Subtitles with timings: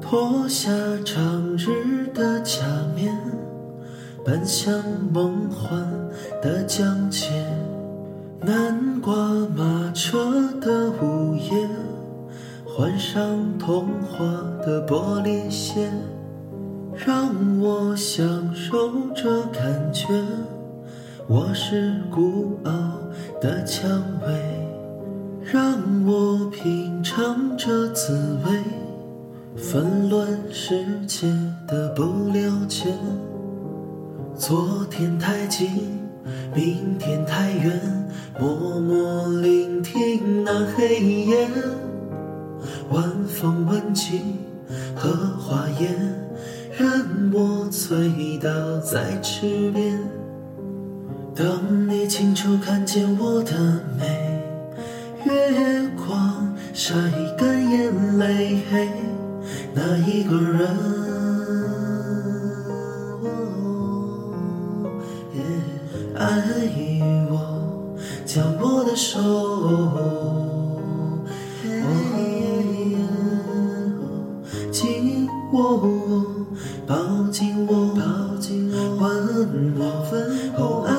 [0.00, 0.70] 脱下
[1.06, 2.60] 长日的假
[2.94, 3.16] 面，
[4.22, 4.70] 奔向
[5.10, 5.82] 梦幻
[6.42, 7.28] 的疆界。
[8.42, 9.14] 南瓜
[9.56, 11.66] 马车的午夜，
[12.74, 14.24] 换上童话
[14.64, 15.90] 的玻璃鞋，
[16.94, 17.28] 让
[17.60, 20.06] 我享受这感觉。
[21.26, 22.72] 我是孤傲
[23.42, 24.32] 的蔷薇，
[25.42, 28.50] 让我品尝这滋味。
[29.54, 31.26] 纷乱世界
[31.68, 32.86] 的不了解，
[34.34, 35.68] 昨天太近，
[36.54, 38.08] 明天太远，
[38.40, 41.46] 默默聆听那黑夜，
[42.92, 44.38] 晚风吻尽
[44.94, 45.88] 荷花叶，
[46.76, 49.98] 任我醉倒在池边。
[51.34, 53.52] 当你清楚看见我的
[53.98, 54.42] 美，
[55.24, 56.94] 月光晒
[57.38, 58.62] 干眼泪。
[59.74, 60.68] 那一个人
[66.14, 66.26] 爱
[67.30, 69.18] 我，将我的手
[76.12, 76.46] 我，
[76.86, 76.94] 抱
[77.30, 77.94] 紧我，
[79.00, 79.74] 吻
[80.58, 80.92] 我，爱，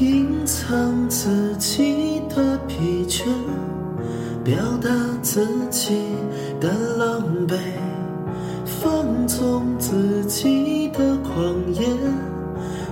[0.00, 3.22] 隐藏自己的疲倦，
[4.42, 4.88] 表达
[5.20, 5.94] 自己
[6.58, 7.58] 的狼狈，
[8.64, 11.86] 放纵自己的狂野，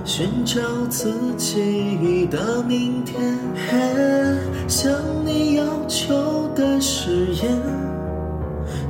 [0.05, 3.19] 寻找自己的明天。
[4.67, 4.93] 向
[5.25, 7.59] 你要求的誓言，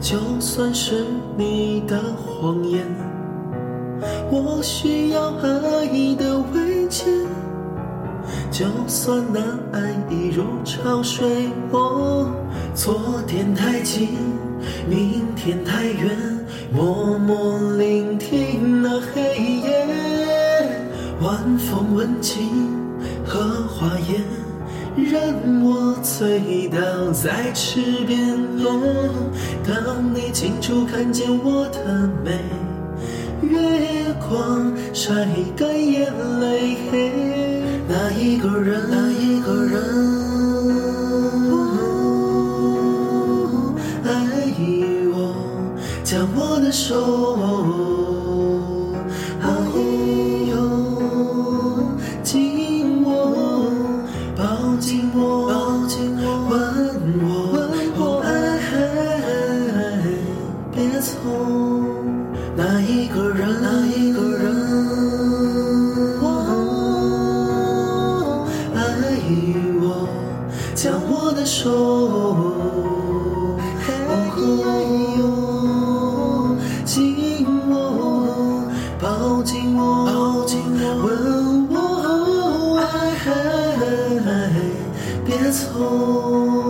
[0.01, 1.05] 就算是
[1.37, 2.85] 你的谎言，
[4.29, 5.87] 我需要爱
[6.17, 7.05] 的慰藉。
[8.51, 9.39] 就算那
[9.71, 12.27] 爱已如潮水，哦，
[12.73, 14.09] 昨天太近，
[14.89, 16.17] 明天太远，
[16.73, 19.21] 默默聆听那黑
[19.61, 19.87] 夜，
[21.21, 22.49] 晚风吻尽
[23.23, 24.19] 荷花叶，
[24.97, 28.35] 任我醉倒在池边。
[28.65, 29.11] 哦，
[29.63, 32.39] 当你清楚看见我的美，
[33.47, 35.13] 月光晒
[35.55, 36.11] 干眼
[36.41, 37.28] 泪。
[38.19, 39.81] 一个人，那一个人，
[44.03, 44.09] 爱
[45.13, 45.33] 我，
[46.03, 47.37] 将我的手，
[52.21, 53.07] 紧握，
[54.37, 55.47] 抱紧我，
[56.49, 56.53] 吻
[57.97, 58.27] 我，爱，
[60.73, 61.09] 别走。
[62.57, 64.28] 那一个人，那一个人。
[70.81, 71.67] 将我的手，
[76.85, 78.71] 紧握，
[79.03, 80.05] 抱紧我，
[81.03, 82.81] 吻我，爱，
[85.25, 86.68] 别走。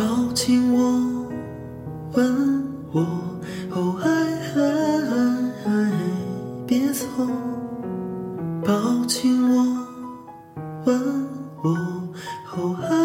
[0.00, 0.80] 抱紧我，
[2.14, 3.00] 吻我，
[3.70, 4.08] 哦爱，
[6.66, 7.04] 别走。
[8.64, 9.56] 抱紧我，
[10.86, 10.88] 吻
[11.62, 11.68] 我，
[12.56, 12.99] 哦爱